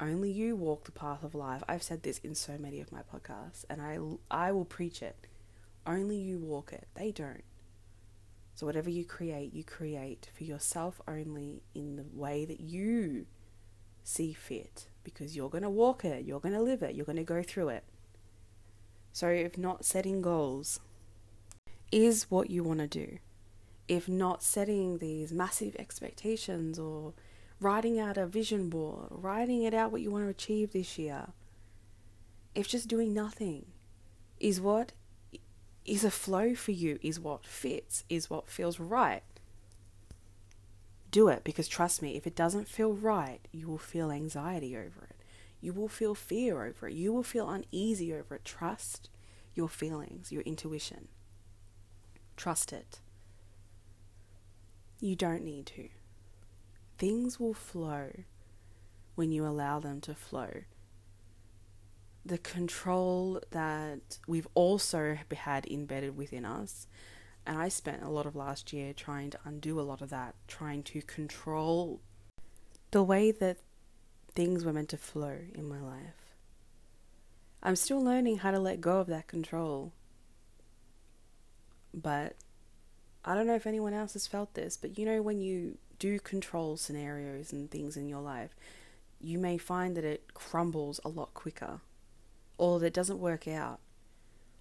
only 0.00 0.30
you 0.30 0.56
walk 0.56 0.84
the 0.84 0.92
path 0.92 1.22
of 1.22 1.34
life. 1.34 1.62
I've 1.68 1.82
said 1.82 2.02
this 2.02 2.18
in 2.18 2.34
so 2.34 2.56
many 2.58 2.80
of 2.80 2.92
my 2.92 3.00
podcasts, 3.00 3.64
and 3.68 3.82
I, 3.82 3.98
I 4.30 4.52
will 4.52 4.64
preach 4.64 5.02
it. 5.02 5.16
Only 5.86 6.16
you 6.16 6.38
walk 6.38 6.72
it, 6.72 6.86
they 6.94 7.12
don't. 7.12 7.44
So, 8.56 8.64
whatever 8.64 8.88
you 8.88 9.04
create, 9.04 9.52
you 9.52 9.62
create 9.62 10.30
for 10.34 10.44
yourself 10.44 10.98
only 11.06 11.62
in 11.74 11.96
the 11.96 12.06
way 12.10 12.46
that 12.46 12.58
you 12.58 13.26
see 14.02 14.32
fit 14.32 14.88
because 15.04 15.36
you're 15.36 15.50
going 15.50 15.62
to 15.62 15.68
walk 15.68 16.06
it, 16.06 16.24
you're 16.24 16.40
going 16.40 16.54
to 16.54 16.62
live 16.62 16.82
it, 16.82 16.94
you're 16.94 17.04
going 17.04 17.16
to 17.16 17.22
go 17.22 17.42
through 17.42 17.68
it. 17.68 17.84
So, 19.12 19.28
if 19.28 19.58
not 19.58 19.84
setting 19.84 20.22
goals 20.22 20.80
is 21.92 22.30
what 22.30 22.48
you 22.48 22.64
want 22.64 22.78
to 22.78 22.86
do, 22.86 23.18
if 23.88 24.08
not 24.08 24.42
setting 24.42 24.98
these 24.98 25.32
massive 25.32 25.76
expectations 25.78 26.78
or 26.78 27.12
writing 27.60 28.00
out 28.00 28.16
a 28.16 28.26
vision 28.26 28.70
board, 28.70 29.08
writing 29.10 29.64
it 29.64 29.74
out 29.74 29.92
what 29.92 30.00
you 30.00 30.10
want 30.10 30.24
to 30.24 30.30
achieve 30.30 30.72
this 30.72 30.96
year, 30.96 31.26
if 32.54 32.66
just 32.66 32.88
doing 32.88 33.12
nothing 33.12 33.66
is 34.40 34.62
what 34.62 34.92
is 35.86 36.04
a 36.04 36.10
flow 36.10 36.54
for 36.54 36.72
you, 36.72 36.98
is 37.02 37.20
what 37.20 37.44
fits, 37.44 38.04
is 38.08 38.30
what 38.30 38.48
feels 38.48 38.78
right, 38.78 39.22
do 41.10 41.28
it 41.28 41.44
because 41.44 41.68
trust 41.68 42.02
me, 42.02 42.16
if 42.16 42.26
it 42.26 42.34
doesn't 42.34 42.68
feel 42.68 42.92
right, 42.92 43.40
you 43.52 43.68
will 43.68 43.78
feel 43.78 44.10
anxiety 44.10 44.76
over 44.76 45.04
it. 45.08 45.16
You 45.60 45.72
will 45.72 45.88
feel 45.88 46.14
fear 46.14 46.64
over 46.64 46.88
it. 46.88 46.94
You 46.94 47.12
will 47.12 47.22
feel 47.22 47.48
uneasy 47.48 48.12
over 48.12 48.34
it. 48.34 48.44
Trust 48.44 49.08
your 49.54 49.68
feelings, 49.68 50.30
your 50.30 50.42
intuition. 50.42 51.08
Trust 52.36 52.72
it. 52.72 53.00
You 55.00 55.16
don't 55.16 55.42
need 55.42 55.66
to. 55.66 55.88
Things 56.98 57.40
will 57.40 57.54
flow 57.54 58.10
when 59.14 59.32
you 59.32 59.46
allow 59.46 59.80
them 59.80 60.00
to 60.02 60.14
flow. 60.14 60.64
The 62.26 62.38
control 62.38 63.40
that 63.52 64.18
we've 64.26 64.48
also 64.54 65.16
had 65.36 65.66
embedded 65.66 66.16
within 66.16 66.44
us, 66.44 66.88
and 67.46 67.56
I 67.56 67.68
spent 67.68 68.02
a 68.02 68.08
lot 68.08 68.26
of 68.26 68.34
last 68.34 68.72
year 68.72 68.92
trying 68.92 69.30
to 69.30 69.38
undo 69.44 69.78
a 69.78 69.82
lot 69.82 70.02
of 70.02 70.10
that, 70.10 70.34
trying 70.48 70.82
to 70.84 71.02
control 71.02 72.00
the 72.90 73.04
way 73.04 73.30
that 73.30 73.58
things 74.34 74.64
were 74.64 74.72
meant 74.72 74.88
to 74.88 74.96
flow 74.96 75.38
in 75.54 75.68
my 75.68 75.80
life. 75.80 76.34
I'm 77.62 77.76
still 77.76 78.02
learning 78.02 78.38
how 78.38 78.50
to 78.50 78.58
let 78.58 78.80
go 78.80 78.98
of 78.98 79.06
that 79.06 79.28
control. 79.28 79.92
But 81.94 82.34
I 83.24 83.34
don't 83.34 83.46
know 83.46 83.54
if 83.54 83.66
anyone 83.66 83.94
else 83.94 84.14
has 84.14 84.26
felt 84.26 84.54
this, 84.54 84.76
but 84.76 84.98
you 84.98 85.06
know, 85.06 85.22
when 85.22 85.40
you 85.40 85.78
do 85.98 86.18
control 86.18 86.76
scenarios 86.76 87.52
and 87.52 87.70
things 87.70 87.96
in 87.96 88.08
your 88.08 88.20
life, 88.20 88.54
you 89.20 89.38
may 89.38 89.58
find 89.58 89.96
that 89.96 90.04
it 90.04 90.34
crumbles 90.34 91.00
a 91.04 91.08
lot 91.08 91.32
quicker, 91.32 91.80
or 92.58 92.80
that 92.80 92.94
doesn't 92.94 93.18
work 93.18 93.46
out, 93.46 93.80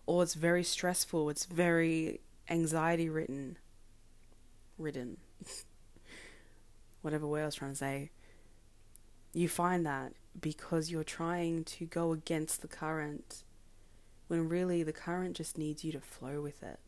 or 0.05 0.23
it's 0.23 0.33
very 0.33 0.63
stressful, 0.63 1.29
it's 1.29 1.45
very 1.45 2.21
anxiety 2.49 3.09
ridden, 3.09 3.57
ridden, 4.77 5.17
whatever 7.01 7.27
word 7.27 7.43
I 7.43 7.45
was 7.45 7.55
trying 7.55 7.71
to 7.71 7.77
say. 7.77 8.11
You 9.33 9.49
find 9.49 9.85
that 9.85 10.13
because 10.39 10.91
you're 10.91 11.03
trying 11.03 11.63
to 11.65 11.85
go 11.85 12.11
against 12.11 12.61
the 12.61 12.67
current 12.67 13.43
when 14.27 14.49
really 14.49 14.83
the 14.83 14.93
current 14.93 15.35
just 15.35 15.57
needs 15.57 15.83
you 15.83 15.91
to 15.91 15.99
flow 15.99 16.41
with 16.41 16.63
it. 16.63 16.79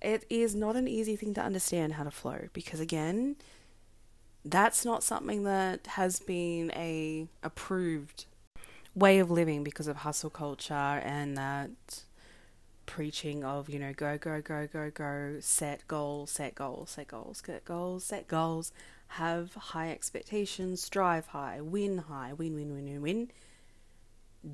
It 0.00 0.24
is 0.30 0.54
not 0.54 0.76
an 0.76 0.86
easy 0.86 1.16
thing 1.16 1.34
to 1.34 1.42
understand 1.42 1.94
how 1.94 2.04
to 2.04 2.10
flow 2.10 2.48
because 2.52 2.80
again, 2.80 3.36
that's 4.44 4.84
not 4.84 5.02
something 5.02 5.42
that 5.42 5.86
has 5.88 6.20
been 6.20 6.70
a 6.74 7.26
approved 7.42 8.26
way 8.98 9.18
of 9.18 9.30
living 9.30 9.62
because 9.64 9.86
of 9.86 9.98
hustle 9.98 10.30
culture 10.30 10.74
and 10.74 11.36
that 11.36 12.02
preaching 12.86 13.44
of, 13.44 13.68
you 13.68 13.78
know, 13.78 13.92
go, 13.92 14.18
go, 14.18 14.40
go, 14.40 14.66
go, 14.66 14.90
go, 14.90 15.36
set 15.40 15.86
goals, 15.86 16.30
set 16.30 16.54
goals, 16.54 16.90
set 16.90 17.06
goals, 17.06 17.42
set 17.44 17.64
goals, 17.64 18.04
set 18.04 18.26
goals, 18.28 18.72
have 19.08 19.54
high 19.54 19.90
expectations, 19.90 20.82
strive 20.82 21.28
high, 21.28 21.60
win 21.60 21.98
high, 21.98 22.32
win, 22.32 22.54
win, 22.54 22.72
win, 22.72 22.84
win, 22.84 23.02
win. 23.02 23.30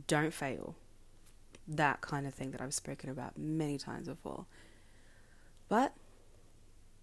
Don't 0.06 0.32
fail. 0.32 0.74
That 1.66 2.00
kind 2.00 2.26
of 2.26 2.34
thing 2.34 2.50
that 2.50 2.60
I've 2.60 2.74
spoken 2.74 3.08
about 3.08 3.38
many 3.38 3.78
times 3.78 4.08
before. 4.08 4.46
But 5.68 5.94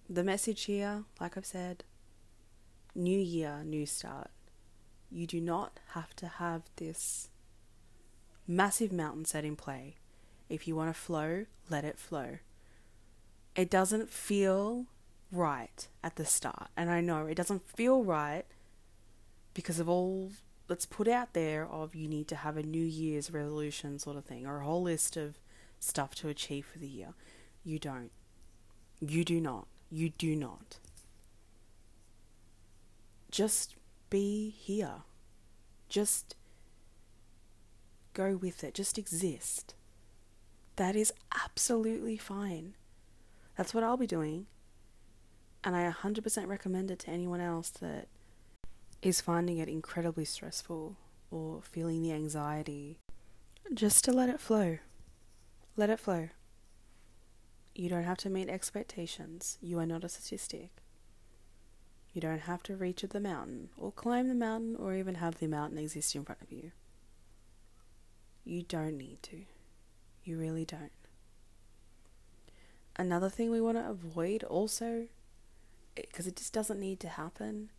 the 0.10 0.24
message 0.24 0.66
here, 0.66 1.06
like 1.20 1.38
I've 1.38 1.46
said, 1.46 1.84
new 2.94 3.20
year, 3.20 3.64
new 3.64 3.86
start. 3.86 4.30
You 5.10 5.26
do 5.26 5.42
not 5.42 5.80
have 5.90 6.16
to 6.18 6.28
have 6.28 6.64
this 6.76 7.30
massive 8.52 8.92
mountain 8.92 9.26
set 9.26 9.46
in 9.46 9.56
play. 9.56 9.96
If 10.50 10.68
you 10.68 10.76
want 10.76 10.94
to 10.94 11.00
flow, 11.00 11.46
let 11.70 11.86
it 11.86 11.98
flow. 11.98 12.40
It 13.56 13.70
doesn't 13.70 14.10
feel 14.10 14.86
right 15.32 15.88
at 16.04 16.16
the 16.16 16.26
start. 16.26 16.68
And 16.76 16.90
I 16.90 17.02
know 17.02 17.26
it 17.26 17.36
doesn't 17.36 17.70
feel 17.70 18.04
right 18.04 18.46
because 19.54 19.80
of 19.80 19.90
all 19.90 20.32
that's 20.68 20.86
put 20.86 21.08
out 21.08 21.34
there 21.34 21.66
of 21.66 21.96
you 21.96 22.08
need 22.08 22.28
to 22.30 22.36
have 22.36 22.58
a 22.58 22.64
New 22.64 22.84
Year's 22.84 23.32
resolution 23.32 24.00
sort 24.00 24.18
of 24.18 24.26
thing 24.26 24.46
or 24.46 24.62
a 24.62 24.66
whole 24.66 24.84
list 24.84 25.18
of 25.18 25.40
stuff 25.80 26.16
to 26.16 26.30
achieve 26.30 26.66
for 26.66 26.80
the 26.80 26.88
year. 26.88 27.14
You 27.64 27.80
don't. 27.80 28.12
You 29.00 29.26
do 29.26 29.42
not. 29.42 29.68
You 29.90 30.10
do 30.10 30.36
not. 30.36 30.78
Just 33.30 33.76
be 34.10 34.50
here. 34.50 35.04
Just 35.90 36.36
go 38.14 38.36
with 38.36 38.64
it. 38.64 38.74
Just 38.74 38.98
exist. 38.98 39.76
That 40.76 40.96
is 40.96 41.14
absolutely 41.44 42.18
fine. 42.18 42.76
That's 43.58 43.74
what 43.74 43.84
I'll 43.84 43.98
be 43.98 44.08
doing. 44.08 44.48
And 45.64 45.76
I 45.76 45.90
100% 45.92 46.48
recommend 46.48 46.90
it 46.90 47.00
to 47.00 47.12
anyone 47.12 47.42
else 47.42 47.70
that 47.70 48.08
is 49.02 49.22
finding 49.22 49.58
it 49.58 49.70
incredibly 49.70 50.26
stressful 50.26 50.96
or 51.30 51.62
feeling 51.62 52.02
the 52.02 52.14
anxiety. 52.14 52.98
Just 53.74 54.04
to 54.06 54.12
let 54.12 54.30
it 54.30 54.40
flow. 54.40 54.80
Let 55.78 55.90
it 55.90 56.00
flow. 56.00 56.30
You 57.74 57.90
don't 57.90 58.04
have 58.04 58.18
to 58.20 58.30
meet 58.30 58.50
expectations. 58.50 59.58
You 59.62 59.80
are 59.80 59.86
not 59.86 60.04
a 60.04 60.10
statistic. 60.10 60.72
You 62.14 62.20
don't 62.20 62.42
have 62.42 62.62
to 62.64 62.76
reach 62.76 63.02
the 63.02 63.20
mountain, 63.22 63.70
or 63.78 63.92
climb 63.92 64.28
the 64.28 64.36
mountain, 64.36 64.76
or 64.76 64.94
even 64.94 65.16
have 65.16 65.40
the 65.40 65.48
mountain 65.48 65.78
exist 65.78 66.14
in 66.14 66.26
front 66.26 66.42
of 66.42 66.52
you. 66.52 66.72
You 68.44 68.64
don't 68.64 68.98
need 68.98 69.22
to. 69.24 69.44
You 70.24 70.38
really 70.38 70.66
don't. 70.66 70.92
Another 72.96 73.30
thing 73.30 73.50
we 73.50 73.62
want 73.62 73.78
to 73.78 73.90
avoid 73.90 74.44
also, 74.44 75.08
eh, 75.98 76.02
because 76.08 76.28
it 76.28 76.36
just 76.36 76.54
doesn't 76.54 76.80
need 76.80 77.00
to 77.00 77.08
happen, 77.08 77.70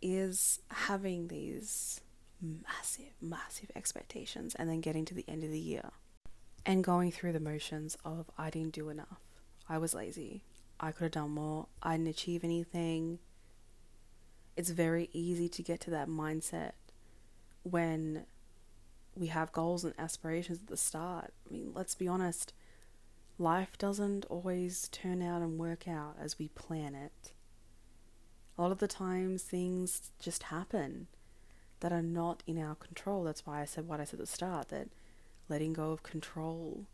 is 0.00 0.60
having 0.70 1.28
these 1.28 2.00
massive, 2.40 3.12
massive 3.20 3.70
expectations 3.76 4.54
and 4.54 4.68
then 4.68 4.80
getting 4.80 5.04
to 5.04 5.14
the 5.14 5.24
end 5.28 5.44
of 5.44 5.50
the 5.50 5.58
year 5.58 5.90
and 6.64 6.84
going 6.84 7.10
through 7.10 7.32
the 7.32 7.40
motions 7.40 7.96
of 8.04 8.30
I 8.38 8.50
didn't 8.50 8.72
do 8.72 8.88
enough. 8.88 9.20
I 9.68 9.78
was 9.78 9.94
lazy. 9.94 10.42
I 10.80 10.92
could 10.92 11.04
have 11.04 11.12
done 11.12 11.30
more. 11.30 11.66
I 11.82 11.96
didn't 11.96 12.08
achieve 12.08 12.44
anything. 12.44 13.18
It's 14.56 14.70
very 14.70 15.08
easy 15.12 15.48
to 15.48 15.62
get 15.62 15.80
to 15.82 15.90
that 15.90 16.08
mindset 16.08 16.72
when 17.62 18.26
we 19.14 19.28
have 19.28 19.52
goals 19.52 19.84
and 19.84 19.94
aspirations 19.98 20.58
at 20.60 20.68
the 20.68 20.76
start. 20.76 21.32
I 21.48 21.52
mean, 21.52 21.72
let's 21.74 21.94
be 21.94 22.08
honest, 22.08 22.52
life 23.38 23.76
doesn't 23.78 24.24
always 24.26 24.88
turn 24.88 25.22
out 25.22 25.42
and 25.42 25.58
work 25.58 25.86
out 25.86 26.16
as 26.20 26.38
we 26.38 26.48
plan 26.48 26.94
it. 26.94 27.32
A 28.56 28.62
lot 28.62 28.72
of 28.72 28.78
the 28.78 28.88
times 28.88 29.42
things 29.42 30.12
just 30.20 30.44
happen 30.44 31.08
that 31.80 31.92
are 31.92 32.02
not 32.02 32.42
in 32.46 32.58
our 32.58 32.74
control. 32.74 33.24
That's 33.24 33.44
why 33.46 33.60
I 33.60 33.64
said 33.64 33.88
what 33.88 34.00
I 34.00 34.04
said 34.04 34.20
at 34.20 34.26
the 34.26 34.32
start 34.32 34.68
that 34.68 34.88
letting 35.48 35.72
go 35.72 35.90
of 35.90 36.02
control. 36.02 36.86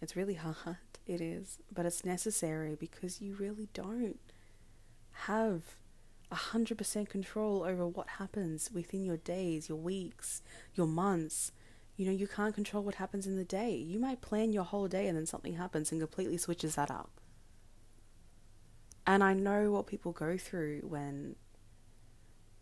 It's 0.00 0.16
really 0.16 0.34
hard, 0.64 0.76
it 1.06 1.20
is, 1.20 1.58
but 1.72 1.86
it's 1.86 2.04
necessary 2.04 2.76
because 2.78 3.20
you 3.20 3.34
really 3.34 3.68
don't 3.72 4.20
have 5.12 5.62
100% 6.32 7.08
control 7.08 7.62
over 7.64 7.86
what 7.86 8.08
happens 8.08 8.70
within 8.72 9.04
your 9.04 9.16
days, 9.16 9.68
your 9.68 9.78
weeks, 9.78 10.42
your 10.74 10.86
months. 10.86 11.52
You 11.96 12.06
know, 12.06 12.12
you 12.12 12.28
can't 12.28 12.54
control 12.54 12.84
what 12.84 12.96
happens 12.96 13.26
in 13.26 13.36
the 13.36 13.44
day. 13.44 13.74
You 13.74 13.98
might 13.98 14.20
plan 14.20 14.52
your 14.52 14.64
whole 14.64 14.88
day 14.88 15.08
and 15.08 15.16
then 15.16 15.26
something 15.26 15.54
happens 15.54 15.90
and 15.90 16.00
completely 16.00 16.36
switches 16.36 16.74
that 16.76 16.90
up. 16.90 17.10
And 19.06 19.24
I 19.24 19.32
know 19.32 19.72
what 19.72 19.86
people 19.86 20.12
go 20.12 20.36
through 20.36 20.82
when 20.82 21.36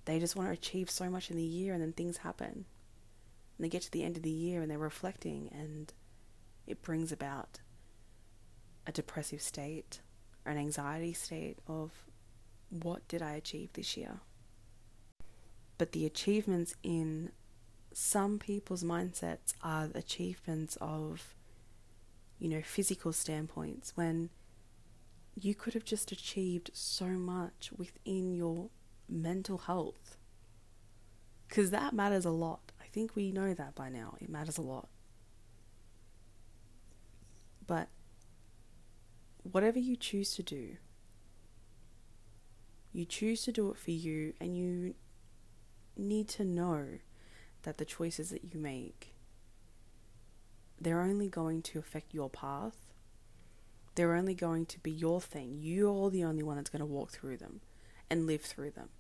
they 0.04 0.20
just 0.20 0.36
want 0.36 0.48
to 0.48 0.52
achieve 0.52 0.88
so 0.88 1.10
much 1.10 1.30
in 1.30 1.36
the 1.36 1.42
year 1.42 1.74
and 1.74 1.82
then 1.82 1.92
things 1.92 2.18
happen. 2.18 2.66
And 3.56 3.64
they 3.64 3.68
get 3.68 3.82
to 3.82 3.90
the 3.90 4.04
end 4.04 4.16
of 4.16 4.22
the 4.22 4.30
year 4.30 4.62
and 4.62 4.70
they're 4.70 4.78
reflecting 4.78 5.50
and 5.52 5.92
it 6.66 6.82
brings 6.82 7.10
about 7.10 7.60
a 8.86 8.92
depressive 8.92 9.42
state 9.42 10.00
or 10.44 10.52
an 10.52 10.58
anxiety 10.58 11.12
state 11.12 11.58
of 11.66 12.05
what 12.70 13.06
did 13.08 13.22
I 13.22 13.32
achieve 13.32 13.72
this 13.72 13.96
year? 13.96 14.20
But 15.78 15.92
the 15.92 16.06
achievements 16.06 16.74
in 16.82 17.30
some 17.92 18.38
people's 18.38 18.84
mindsets 18.84 19.54
are 19.62 19.88
achievements 19.94 20.76
of, 20.80 21.34
you 22.38 22.48
know, 22.48 22.62
physical 22.62 23.12
standpoints 23.12 23.92
when 23.96 24.30
you 25.38 25.54
could 25.54 25.74
have 25.74 25.84
just 25.84 26.12
achieved 26.12 26.70
so 26.72 27.06
much 27.06 27.70
within 27.76 28.34
your 28.34 28.70
mental 29.08 29.58
health. 29.58 30.16
Because 31.48 31.70
that 31.70 31.92
matters 31.92 32.24
a 32.24 32.30
lot. 32.30 32.72
I 32.80 32.86
think 32.86 33.14
we 33.14 33.30
know 33.30 33.54
that 33.54 33.74
by 33.74 33.88
now. 33.88 34.16
It 34.20 34.28
matters 34.28 34.58
a 34.58 34.62
lot. 34.62 34.88
But 37.66 37.88
whatever 39.42 39.78
you 39.78 39.96
choose 39.96 40.34
to 40.36 40.42
do, 40.42 40.76
you 42.96 43.04
choose 43.04 43.42
to 43.42 43.52
do 43.52 43.70
it 43.70 43.76
for 43.76 43.90
you, 43.90 44.32
and 44.40 44.56
you 44.56 44.94
need 45.96 46.28
to 46.28 46.44
know 46.44 46.98
that 47.62 47.78
the 47.78 47.84
choices 47.84 48.30
that 48.30 48.52
you 48.52 48.60
make 48.60 49.16
they're 50.80 51.00
only 51.00 51.28
going 51.28 51.62
to 51.62 51.78
affect 51.78 52.12
your 52.12 52.28
path. 52.28 52.92
They're 53.94 54.14
only 54.14 54.34
going 54.34 54.66
to 54.66 54.78
be 54.78 54.90
your 54.90 55.20
thing. 55.20 55.56
You're 55.58 56.10
the 56.10 56.24
only 56.24 56.42
one 56.42 56.56
that's 56.56 56.70
going 56.70 56.80
to 56.80 56.86
walk 56.86 57.10
through 57.10 57.38
them 57.38 57.60
and 58.10 58.26
live 58.26 58.42
through 58.42 58.72
them. 58.72 58.90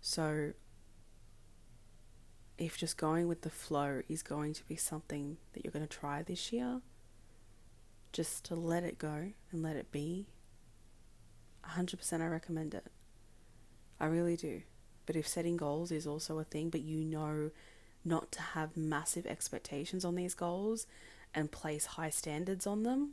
So, 0.00 0.52
if 2.56 2.78
just 2.78 2.96
going 2.96 3.28
with 3.28 3.42
the 3.42 3.50
flow 3.50 4.02
is 4.08 4.22
going 4.22 4.54
to 4.54 4.64
be 4.64 4.76
something 4.76 5.36
that 5.52 5.64
you're 5.64 5.72
going 5.72 5.86
to 5.86 5.98
try 5.98 6.22
this 6.22 6.52
year, 6.52 6.80
just 8.12 8.44
to 8.46 8.54
let 8.54 8.82
it 8.82 8.98
go 8.98 9.32
and 9.52 9.62
let 9.62 9.76
it 9.76 9.92
be, 9.92 10.28
100% 11.68 12.22
I 12.22 12.26
recommend 12.26 12.72
it. 12.72 12.86
I 14.00 14.06
really 14.06 14.36
do. 14.36 14.62
But 15.06 15.16
if 15.16 15.26
setting 15.26 15.56
goals 15.56 15.90
is 15.92 16.06
also 16.06 16.38
a 16.38 16.44
thing, 16.44 16.70
but 16.70 16.82
you 16.82 17.04
know 17.04 17.50
not 18.04 18.30
to 18.32 18.40
have 18.40 18.76
massive 18.76 19.26
expectations 19.26 20.04
on 20.04 20.14
these 20.14 20.34
goals 20.34 20.86
and 21.34 21.50
place 21.50 21.86
high 21.86 22.10
standards 22.10 22.66
on 22.66 22.82
them, 22.82 23.12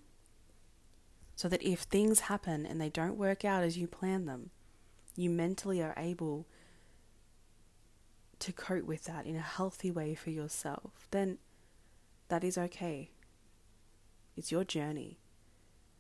so 1.36 1.48
that 1.50 1.64
if 1.64 1.82
things 1.82 2.22
happen 2.22 2.66
and 2.66 2.80
they 2.80 2.90
don't 2.90 3.18
work 3.18 3.44
out 3.44 3.64
as 3.64 3.78
you 3.78 3.88
plan 3.88 4.26
them, 4.26 4.52
you 5.16 5.30
mentally 5.30 5.82
are 5.82 5.96
able 5.98 6.48
to 8.40 8.52
cope 8.52 8.86
with 8.86 9.06
that 9.06 9.26
in 9.26 9.36
a 9.36 9.42
healthy 9.42 9.90
way 9.90 10.16
for 10.16 10.30
yourself, 10.30 11.08
then 11.12 11.38
that 12.28 12.44
is 12.44 12.58
okay. 12.58 13.12
It's 14.36 14.52
your 14.52 14.64
journey. 14.64 15.20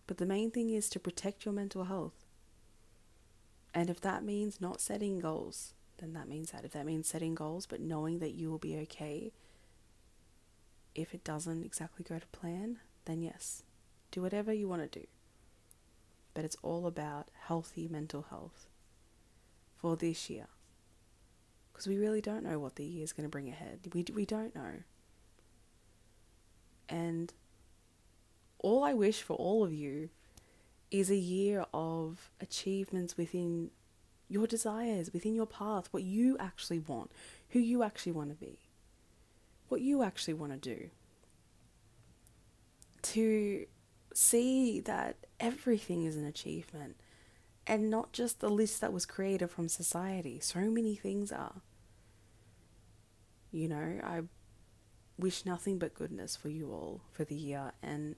But 0.08 0.18
the 0.18 0.26
main 0.26 0.52
thing 0.52 0.70
is 0.70 0.90
to 0.90 1.00
protect 1.00 1.46
your 1.46 1.54
mental 1.54 1.86
health. 1.86 2.23
And 3.74 3.90
if 3.90 4.00
that 4.02 4.24
means 4.24 4.62
not 4.62 4.82
setting 4.82 5.20
goals, 5.20 5.74
then 5.98 6.14
that 6.14 6.28
means 6.28 6.52
that. 6.52 6.66
If 6.66 6.72
that 6.72 6.86
means 6.86 7.08
setting 7.08 7.36
goals 7.36 7.66
but 7.66 7.82
knowing 7.82 8.20
that 8.20 8.34
you 8.34 8.50
will 8.50 8.60
be 8.60 8.78
okay, 8.78 9.32
if 10.96 11.14
it 11.14 11.24
doesn't 11.24 11.64
exactly 11.64 12.06
go 12.08 12.20
to 12.20 12.28
plan, 12.28 12.80
then 13.06 13.22
yes, 13.22 13.64
do 14.12 14.22
whatever 14.22 14.54
you 14.54 14.68
want 14.68 14.92
to 14.92 15.00
do. 15.00 15.06
But 16.34 16.46
it's 16.46 16.58
all 16.62 16.88
about 16.88 17.30
healthy 17.48 17.88
mental 17.88 18.26
health 18.30 18.68
for 19.76 19.96
this 19.96 20.30
year. 20.30 20.48
Because 21.72 21.88
we 21.88 21.98
really 21.98 22.22
don't 22.22 22.44
know 22.44 22.60
what 22.60 22.76
the 22.76 22.86
year 22.86 23.04
is 23.04 23.14
going 23.14 23.26
to 23.26 23.32
bring 23.32 23.50
ahead. 23.50 23.80
We, 23.94 24.06
we 24.14 24.26
don't 24.26 24.56
know. 24.56 24.84
And 26.88 27.34
all 28.60 28.84
I 28.84 28.94
wish 28.94 29.22
for 29.24 29.36
all 29.36 29.64
of 29.64 29.74
you 29.74 30.10
is 30.94 31.10
a 31.10 31.16
year 31.16 31.66
of 31.74 32.30
achievements 32.40 33.18
within 33.18 33.72
your 34.30 34.46
desires, 34.46 35.12
within 35.12 35.34
your 35.34 35.48
path, 35.48 35.88
what 35.90 36.04
you 36.04 36.38
actually 36.40 36.78
want, 36.78 37.12
who 37.50 37.60
you 37.60 37.82
actually 37.82 38.12
want 38.12 38.30
to 38.30 38.36
be, 38.36 38.60
what 39.70 39.82
you 39.82 40.04
actually 40.04 40.36
want 40.36 40.52
to 40.54 40.58
do. 40.58 40.90
To 43.02 43.66
see 44.14 44.80
that 44.82 45.18
everything 45.40 46.06
is 46.06 46.16
an 46.16 46.26
achievement 46.26 46.96
and 47.66 47.90
not 47.90 48.14
just 48.14 48.40
the 48.40 48.50
list 48.50 48.80
that 48.82 48.94
was 48.94 49.08
created 49.08 49.50
from 49.50 49.68
society. 49.68 50.40
So 50.40 50.60
many 50.60 50.96
things 50.96 51.32
are. 51.32 51.62
You 53.52 53.68
know, 53.68 54.00
I 54.04 54.22
wish 55.18 55.44
nothing 55.44 55.80
but 55.80 55.96
goodness 55.96 56.36
for 56.36 56.50
you 56.50 56.72
all 56.72 57.02
for 57.12 57.24
the 57.24 57.36
year 57.36 57.72
and 57.82 58.16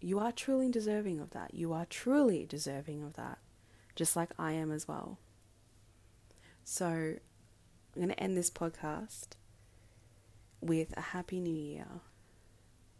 you 0.00 0.18
are 0.18 0.32
truly 0.32 0.70
deserving 0.70 1.20
of 1.20 1.30
that. 1.30 1.54
You 1.54 1.72
are 1.72 1.86
truly 1.86 2.46
deserving 2.46 3.02
of 3.02 3.14
that, 3.14 3.38
just 3.94 4.16
like 4.16 4.30
I 4.38 4.52
am 4.52 4.70
as 4.70 4.86
well. 4.86 5.18
So, 6.64 6.86
I'm 6.86 8.02
going 8.02 8.08
to 8.08 8.20
end 8.20 8.36
this 8.36 8.50
podcast 8.50 9.28
with 10.60 10.92
a 10.96 11.00
happy 11.00 11.40
new 11.40 11.54
year. 11.54 11.86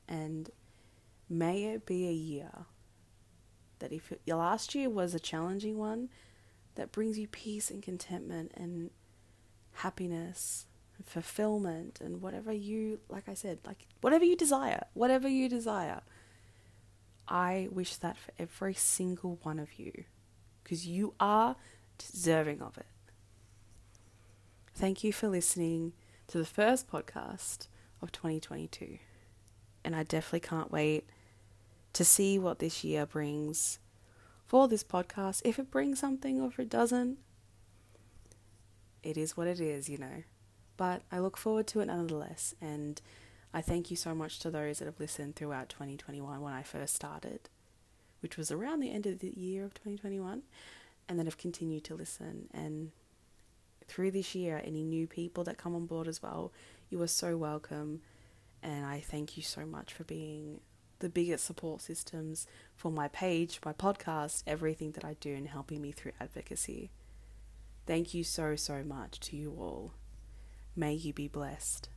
And 0.09 0.51
may 1.29 1.65
it 1.65 1.85
be 1.85 2.09
a 2.09 2.13
year 2.13 2.67
that 3.79 3.93
if 3.93 4.13
your 4.25 4.39
last 4.39 4.75
year 4.75 4.89
was 4.89 5.15
a 5.15 5.21
challenging 5.21 5.77
one, 5.77 6.09
that 6.77 6.93
brings 6.93 7.19
you 7.19 7.27
peace 7.27 7.71
and 7.71 7.83
contentment 7.83 8.53
and 8.55 8.91
happiness 9.73 10.67
and 10.97 11.07
fulfillment 11.07 12.01
and 12.01 12.23
whatever 12.23 12.53
you, 12.53 13.01
like 13.09 13.29
I 13.29 13.35
said, 13.35 13.59
like 13.67 13.87
whatever 14.01 14.25
you 14.25 14.37
desire, 14.37 14.87
whatever 14.95 15.29
you 15.29 15.49
desire. 15.49 16.01
I 17.29 17.69
wish 17.71 17.97
that 17.97 18.17
for 18.17 18.33
every 18.39 18.75
single 18.75 19.39
one 19.43 19.59
of 19.59 19.79
you 19.79 20.05
because 20.63 20.87
you 20.87 21.15
are 21.19 21.57
deserving 21.99 22.63
of 22.63 22.77
it. 22.79 22.87
Thank 24.75 25.03
you 25.03 25.13
for 25.13 25.29
listening 25.29 25.93
to 26.29 26.39
the 26.39 26.45
first 26.45 26.91
podcast 26.91 27.69
of 28.03 28.13
2022. 28.13 28.99
And 29.85 29.97
I 29.97 30.03
definitely 30.03 30.41
can't 30.41 30.71
wait 30.71 31.09
to 31.93 32.05
see 32.05 32.39
what 32.39 32.59
this 32.59 32.85
year 32.85 33.07
brings 33.07 33.79
for 34.45 34.69
this 34.69 34.85
podcast. 34.85 35.43
If 35.45 35.59
it 35.59 35.71
brings 35.71 35.99
something 35.99 36.41
or 36.41 36.49
if 36.49 36.59
it 36.59 36.69
doesn't, 36.69 37.19
it 39.03 39.17
is 39.17 39.37
what 39.37 39.47
it 39.47 39.61
is, 39.61 39.89
you 39.89 39.99
know. 39.99 40.25
But 40.77 41.03
I 41.11 41.21
look 41.21 41.37
forward 41.37 41.67
to 41.69 41.81
it 41.81 41.87
nonetheless. 41.87 42.55
And 42.61 43.01
I 43.53 43.61
thank 43.63 43.91
you 43.91 43.97
so 43.97 44.15
much 44.15 44.39
to 44.41 44.51
those 44.51 44.79
that 44.79 44.87
have 44.87 45.01
listened 45.01 45.37
throughout 45.37 45.69
2021 45.69 46.41
when 46.41 46.53
I 46.53 46.63
first 46.63 46.95
started, 46.95 47.49
which 48.21 48.37
was 48.37 48.51
around 48.51 48.81
the 48.81 48.93
end 48.93 49.07
of 49.07 49.21
the 49.21 49.33
year 49.37 49.65
of 49.65 49.75
2021, 49.75 50.43
and 51.09 51.19
then 51.19 51.27
have 51.27 51.39
continued 51.39 51.85
to 51.85 51.95
listen. 51.95 52.49
And 52.53 52.93
through 53.87 54.11
this 54.11 54.35
year, 54.35 54.61
any 54.65 54.83
new 54.83 55.07
people 55.07 55.45
that 55.45 55.59
come 55.59 55.75
on 55.75 55.87
board 55.87 56.09
as 56.09 56.23
well, 56.23 56.53
you 56.91 57.01
are 57.03 57.07
so 57.07 57.37
welcome. 57.37 58.03
And 58.63 58.85
I 58.85 59.01
thank 59.01 59.37
you 59.37 59.43
so 59.43 59.65
much 59.65 59.93
for 59.95 60.05
being 60.05 60.61
the 60.99 61.09
biggest 61.09 61.45
support 61.45 61.83
systems 61.83 62.47
for 62.75 62.91
my 62.91 63.09
page, 63.09 63.61
my 63.65 63.73
podcast, 63.73 64.43
everything 64.47 64.93
that 64.93 65.05
I 65.05 65.15
do, 65.21 65.35
and 65.35 65.49
helping 65.49 65.81
me 65.81 65.93
through 65.93 66.13
advocacy. 66.21 66.91
Thank 67.87 68.15
you 68.15 68.25
so, 68.25 68.57
so 68.57 68.83
much 68.83 69.21
to 69.21 69.37
you 69.37 69.53
all. 69.53 69.93
May 70.75 70.95
you 70.95 71.13
be 71.13 71.29
blessed. 71.29 71.89